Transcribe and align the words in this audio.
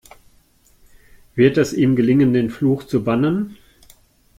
Wird 1.35 1.59
es 1.59 1.73
ihm 1.73 1.95
gelingen, 1.95 2.33
den 2.33 2.49
Fluch 2.49 2.85
zu 2.85 3.03
bannen? 3.03 3.57